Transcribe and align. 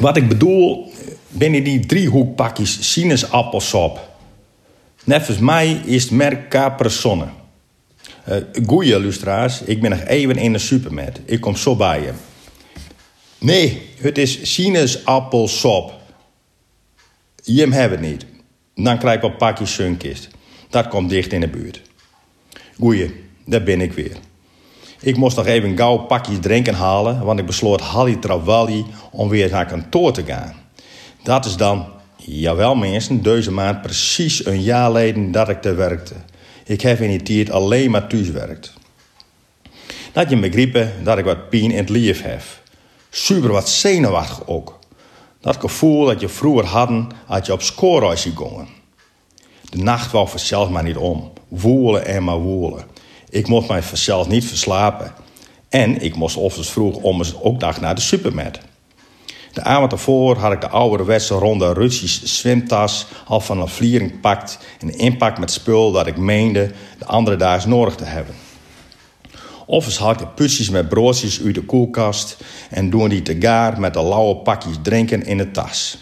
Wat 0.00 0.16
ik 0.16 0.28
bedoel, 0.28 0.92
binnen 1.28 1.64
die 1.64 1.86
driehoekpakjes 1.86 2.92
sinaasappelsap. 2.92 4.08
Net 5.04 5.40
mij 5.40 5.72
is 5.84 6.02
het 6.02 6.12
merk 6.12 6.50
Capri-Sonne. 6.50 7.26
Uh, 8.28 8.36
goeie 8.66 9.00
lustra's, 9.00 9.62
ik 9.62 9.80
ben 9.80 9.90
nog 9.90 10.00
even 10.00 10.36
in 10.36 10.52
de 10.52 10.58
supermarkt. 10.58 11.20
Ik 11.24 11.40
kom 11.40 11.56
zo 11.56 11.76
bij 11.76 12.02
je. 12.02 12.12
Nee, 13.38 13.82
het 13.96 14.18
is 14.18 14.54
sinaasappelsap. 14.54 16.00
Je 17.42 17.60
hem 17.60 17.72
het 17.72 18.00
niet. 18.00 18.26
Dan 18.74 18.98
krijg 18.98 19.14
ik 19.14 19.20
wel 19.20 19.36
pakjes 19.36 19.74
sunkist. 19.74 20.28
Dat 20.70 20.88
komt 20.88 21.10
dicht 21.10 21.32
in 21.32 21.40
de 21.40 21.48
buurt. 21.48 21.82
Goeie, 22.78 23.14
daar 23.46 23.62
ben 23.62 23.80
ik 23.80 23.92
weer. 23.92 24.16
Ik 25.02 25.16
moest 25.16 25.36
nog 25.36 25.46
even 25.46 25.76
gauw 25.76 25.96
pakjes 25.98 26.38
drinken 26.40 26.74
halen, 26.74 27.24
want 27.24 27.38
ik 27.38 27.46
besloot 27.46 27.80
Halli 27.80 28.18
Travalli 28.18 28.86
om 29.10 29.28
weer 29.28 29.50
naar 29.50 29.66
kantoor 29.66 30.12
te 30.12 30.24
gaan. 30.24 30.54
Dat 31.22 31.44
is 31.44 31.56
dan, 31.56 31.86
jawel 32.16 32.74
mensen, 32.74 33.22
deze 33.22 33.52
maand 33.52 33.82
precies 33.82 34.46
een 34.46 34.62
jaar 34.62 34.86
geleden 34.86 35.32
dat 35.32 35.48
ik 35.48 35.62
te 35.62 35.74
werkte. 35.74 36.14
Ik 36.64 36.80
heb 36.80 37.00
in 37.00 37.08
die 37.08 37.22
tijd 37.22 37.50
alleen 37.50 37.90
maar 37.90 38.06
thuis 38.06 38.30
werkt. 38.30 38.72
Dat 40.12 40.30
je 40.30 40.38
begrepen 40.38 40.92
dat 41.04 41.18
ik 41.18 41.24
wat 41.24 41.48
pijn 41.48 41.70
in 41.70 41.76
het 41.76 41.88
lief 41.88 42.22
heb. 42.22 42.42
Super 43.10 43.52
wat 43.52 43.68
zenuwachtig 43.68 44.46
ook. 44.46 44.78
Dat 45.40 45.56
gevoel 45.56 46.04
dat 46.04 46.20
je 46.20 46.28
vroeger 46.28 46.64
hadden 46.64 47.08
als 47.26 47.46
je 47.46 47.52
op 47.52 47.62
schoolreisje 47.62 48.32
gingen. 48.36 48.68
De 49.70 49.78
nacht 49.78 50.12
wou 50.12 50.28
vanzelf 50.28 50.68
maar 50.68 50.82
niet 50.82 50.96
om. 50.96 51.32
Woelen 51.48 52.06
en 52.06 52.24
maar 52.24 52.38
woelen. 52.38 52.84
Ik 53.30 53.48
mocht 53.48 53.68
mij 53.68 53.82
vanzelf 53.82 54.28
niet 54.28 54.44
verslapen. 54.44 55.12
En 55.68 56.00
ik 56.02 56.16
moest 56.16 56.36
ochtends 56.36 56.70
vroeg 56.70 56.96
om 56.96 57.22
ook 57.42 57.60
dag 57.60 57.80
naar 57.80 57.94
de 57.94 58.00
supermarkt. 58.00 58.60
De 59.52 59.62
avond 59.62 59.92
ervoor 59.92 60.36
had 60.36 60.52
ik 60.52 60.60
de 60.60 60.68
ouderwetse 60.68 61.34
ronde 61.34 61.72
Russische 61.72 62.28
zwemtas 62.28 63.06
al 63.26 63.40
van 63.40 63.60
een 63.60 63.68
vliering 63.68 64.10
gepakt 64.10 64.58
en 64.80 64.98
inpakt 64.98 65.38
met 65.38 65.50
spul 65.50 65.92
dat 65.92 66.06
ik 66.06 66.16
meende 66.16 66.70
de 66.98 67.04
andere 67.04 67.36
dagen 67.36 67.68
nodig 67.68 67.94
te 67.94 68.04
hebben. 68.04 68.34
Of 69.66 69.96
had 69.96 70.20
ik 70.20 70.34
putjes 70.34 70.70
met 70.70 70.88
broodjes 70.88 71.40
uit 71.44 71.54
de 71.54 71.62
koelkast 71.62 72.36
en 72.70 72.90
doen 72.90 73.08
die 73.08 73.22
te 73.22 73.36
gaar 73.40 73.80
met 73.80 73.94
de 73.94 74.02
lauwe 74.02 74.36
pakjes 74.36 74.76
drinken 74.82 75.26
in 75.26 75.38
de 75.38 75.50
tas. 75.50 75.98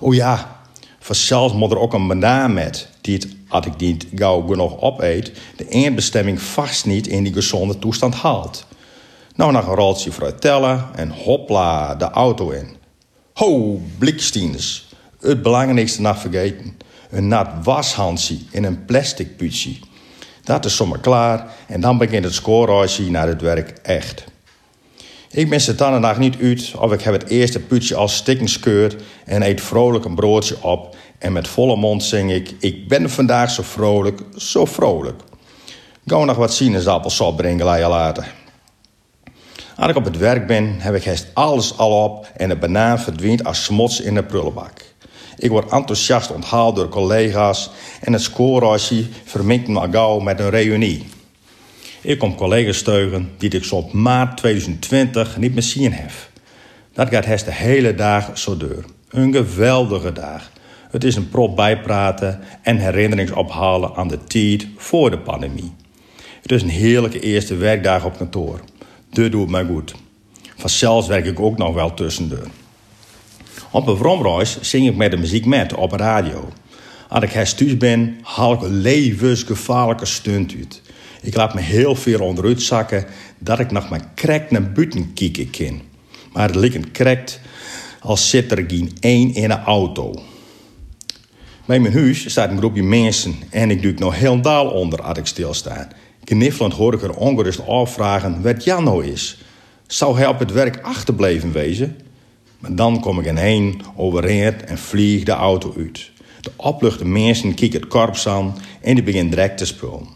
O 0.00 0.12
ja, 0.12 0.60
vanzelfs 0.98 1.54
moet 1.54 1.70
er 1.70 1.78
ook 1.78 1.92
een 1.92 2.08
banaan 2.08 2.54
met, 2.54 2.88
die 3.08 3.16
het, 3.16 3.28
als 3.48 3.66
ik 3.66 3.76
niet 3.76 4.06
gauw 4.14 4.46
genoeg 4.46 4.80
opeet, 4.80 5.32
de 5.56 5.64
eindbestemming 5.64 6.42
vast 6.42 6.86
niet 6.86 7.06
in 7.06 7.22
die 7.22 7.32
gezonde 7.32 7.78
toestand 7.78 8.14
haalt. 8.14 8.66
Nou, 9.34 9.52
nog 9.52 9.66
een 9.66 9.74
roltje 9.74 10.12
fruitella 10.12 10.90
en 10.94 11.10
hopla, 11.10 11.94
de 11.94 12.10
auto 12.10 12.50
in. 12.50 12.76
Ho, 13.32 13.80
blikstieners. 13.98 14.88
Het 15.20 15.42
belangrijkste 15.42 16.00
nog 16.00 16.18
vergeten. 16.18 16.76
Een 17.10 17.28
nat 17.28 17.48
washandje 17.62 18.38
in 18.50 18.64
een 18.64 18.84
plastic 18.84 19.36
putje. 19.36 19.76
Dat 20.44 20.64
is 20.64 20.76
zomaar 20.76 21.00
klaar 21.00 21.50
en 21.66 21.80
dan 21.80 21.98
begint 21.98 22.24
het 22.24 22.34
schoolreisje 22.34 23.10
naar 23.10 23.28
het 23.28 23.40
werk 23.40 23.68
echt. 23.82 24.24
Ik 25.30 25.50
ben 25.50 25.76
dan 25.76 26.02
dag 26.02 26.18
niet 26.18 26.36
uit 26.40 26.72
of 26.78 26.92
ik 26.92 27.02
heb 27.02 27.12
het 27.12 27.28
eerste 27.28 27.60
putje 27.60 27.94
al 27.94 28.08
stikken 28.08 28.48
scheurd 28.48 28.96
en 29.24 29.42
eet 29.42 29.60
vrolijk 29.60 30.04
een 30.04 30.14
broodje 30.14 30.62
op 30.62 30.96
en 31.18 31.32
met 31.32 31.48
volle 31.48 31.76
mond 31.76 32.04
zing 32.04 32.32
ik: 32.32 32.54
Ik 32.58 32.88
ben 32.88 33.10
vandaag 33.10 33.50
zo 33.50 33.62
vrolijk, 33.62 34.20
zo 34.36 34.64
vrolijk. 34.64 35.22
Gauw 36.06 36.24
nog 36.24 36.36
wat 36.36 36.54
sinaasappelsap 36.54 37.36
brengen 37.36 37.64
later. 37.64 38.34
Als 39.76 39.90
ik 39.90 39.96
op 39.96 40.04
het 40.04 40.16
werk 40.16 40.46
ben, 40.46 40.74
heb 40.78 40.94
ik 40.94 41.04
hest 41.04 41.26
alles 41.34 41.78
al 41.78 42.04
op 42.04 42.30
en 42.36 42.48
de 42.48 42.56
banaan 42.56 43.00
verdwijnt 43.00 43.44
als 43.44 43.64
smots 43.64 44.00
in 44.00 44.14
de 44.14 44.24
prullenbak. 44.24 44.94
Ik 45.36 45.50
word 45.50 45.70
enthousiast 45.70 46.30
onthaald 46.30 46.76
door 46.76 46.88
collega's 46.88 47.70
en 48.00 48.12
het 48.12 48.22
schoolreisje 48.22 49.06
verminkt 49.24 49.68
me 49.68 49.88
gauw 49.90 50.18
met 50.18 50.40
een 50.40 50.50
reunie. 50.50 51.06
Ik 52.00 52.18
kom 52.18 52.34
collega's 52.34 52.76
steugen 52.76 53.30
die 53.38 53.50
ik 53.50 53.64
zo 53.64 53.88
maart 53.92 54.36
2020 54.36 55.36
niet 55.36 55.54
meer 55.54 55.62
zien 55.62 55.92
heb. 55.92 56.10
Dat 56.92 57.08
gaat 57.08 57.24
hest 57.24 57.44
de 57.44 57.52
hele 57.52 57.94
dag 57.94 58.38
zo 58.38 58.56
door. 58.56 58.84
Een 59.08 59.32
geweldige 59.32 60.12
dag. 60.12 60.50
Het 60.90 61.04
is 61.04 61.16
een 61.16 61.28
prop 61.28 61.56
bijpraten 61.56 62.40
en 62.62 62.76
herinneringsophalen 62.76 63.94
aan 63.94 64.08
de 64.08 64.24
tijd 64.24 64.66
voor 64.76 65.10
de 65.10 65.18
pandemie. 65.18 65.72
Het 66.42 66.52
is 66.52 66.62
een 66.62 66.68
heerlijke 66.68 67.20
eerste 67.20 67.56
werkdag 67.56 68.04
op 68.04 68.16
kantoor. 68.16 68.60
Dit 69.10 69.32
doet 69.32 69.50
mij 69.50 69.64
goed. 69.64 69.94
Vanzelfs 70.56 71.06
werk 71.06 71.26
ik 71.26 71.40
ook 71.40 71.58
nog 71.58 71.74
wel 71.74 71.94
tussendoor. 71.94 72.46
Op 73.70 73.86
een 73.86 73.96
vromreis 73.96 74.60
zing 74.60 74.88
ik 74.88 74.96
met 74.96 75.10
de 75.10 75.16
muziek 75.16 75.44
met 75.44 75.74
op 75.74 75.92
radio. 75.92 76.48
Als 77.08 77.24
ik 77.24 77.30
thuis 77.30 77.76
ben, 77.76 78.18
haal 78.22 78.52
ik 78.52 78.62
een 78.62 78.80
levensgevaarlijke 78.80 80.06
stunt 80.06 80.54
uit. 80.54 80.82
Ik 81.22 81.36
laat 81.36 81.54
me 81.54 81.60
heel 81.60 81.94
veel 81.94 82.20
onderuit 82.20 82.62
zakken 82.62 83.06
dat 83.38 83.58
ik 83.58 83.70
nog 83.70 83.88
maar 83.88 84.10
krek 84.14 84.50
naar 84.50 84.72
buiten 84.72 85.12
kijken 85.14 85.50
kan. 85.50 85.80
Maar 86.32 86.46
het 86.46 86.54
lijkt 86.54 86.90
krekt 86.90 87.40
als 88.00 88.30
zit 88.30 88.52
er 88.52 88.64
geen 88.66 88.92
één 89.00 89.34
in 89.34 89.50
een 89.50 89.62
auto. 89.64 90.14
Bij 91.68 91.80
mijn 91.80 91.94
huis 91.94 92.30
staat 92.30 92.50
een 92.50 92.58
groepje 92.58 92.82
mensen 92.82 93.34
en 93.50 93.70
ik 93.70 93.82
doe 93.82 93.94
nog 93.96 94.16
heel 94.16 94.40
daal 94.40 94.70
onder 94.70 95.02
als 95.02 95.18
ik 95.18 95.26
stilsta. 95.26 95.88
Kniffelend 96.24 96.74
hoor 96.74 96.94
ik 96.94 97.02
er 97.02 97.16
ongerust 97.16 97.66
afvragen 97.66 98.42
wat 98.42 98.64
Jan 98.64 98.84
nou 98.84 99.04
is. 99.04 99.38
Zou 99.86 100.16
hij 100.16 100.26
op 100.26 100.38
het 100.38 100.52
werk 100.52 100.80
achterbleven 100.82 101.52
wezen? 101.52 101.96
Maar 102.58 102.74
dan 102.74 103.00
kom 103.00 103.20
ik 103.20 103.36
heen, 103.36 103.82
overreed 103.96 104.64
en 104.64 104.78
vlieg 104.78 105.22
de 105.22 105.32
auto 105.32 105.74
uit. 105.76 106.10
De 106.40 106.50
opluchte 106.56 107.04
mensen 107.04 107.54
kijken 107.54 107.80
het 107.80 107.88
korps 107.88 108.28
aan 108.28 108.56
en 108.80 108.94
die 108.94 109.04
beginnen 109.04 109.30
direct 109.30 109.58
te 109.58 109.66
spullen. 109.66 110.06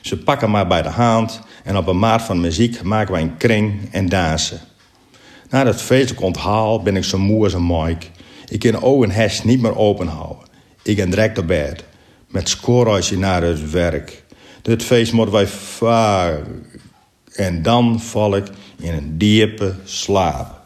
Ze 0.00 0.18
pakken 0.18 0.50
mij 0.50 0.66
bij 0.66 0.82
de 0.82 0.88
hand 0.88 1.40
en 1.64 1.76
op 1.76 1.86
een 1.86 1.98
maat 1.98 2.22
van 2.22 2.40
muziek 2.40 2.82
maken 2.82 3.12
wij 3.12 3.22
een 3.22 3.36
kring 3.36 3.88
en 3.90 4.08
dansen. 4.08 4.60
Na 5.50 5.64
dat 5.64 5.82
feestelijk 5.82 6.22
onthaal 6.22 6.82
ben 6.82 6.96
ik 6.96 7.04
zo 7.04 7.18
moe 7.18 7.44
als 7.44 7.52
een 7.52 7.66
Mike. 7.66 8.06
Ik 8.48 8.58
kan 8.58 8.82
ogen 8.82 9.10
hest 9.10 9.44
niet 9.44 9.60
meer 9.60 9.76
openhouden. 9.76 10.48
Ik 10.82 10.98
ga 10.98 11.06
direct 11.06 11.38
op 11.38 11.46
bed. 11.46 11.84
Met 12.26 12.48
scorehuisje 12.48 13.18
naar 13.18 13.42
het 13.42 13.70
werk. 13.70 14.24
Dit 14.62 14.82
feest 14.82 15.12
moeten 15.12 15.34
wij 15.34 15.46
vaar. 15.46 16.40
En 17.32 17.62
dan 17.62 18.00
val 18.00 18.36
ik 18.36 18.46
in 18.78 18.92
een 18.92 19.18
diepe 19.18 19.74
slaap. 19.84 20.59